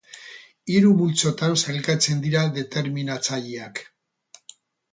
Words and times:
Hiru 0.75 0.93
multzotan 1.01 1.53
sailkatzen 1.65 2.25
dira 2.25 2.43
determinatzaileak. 2.57 3.83